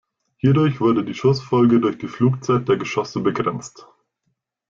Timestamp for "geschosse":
2.77-3.19